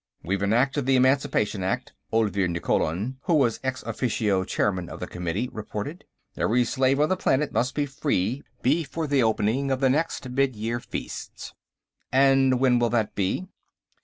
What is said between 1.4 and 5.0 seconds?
Act," Olvir Nikkolon, who was ex officio chairman of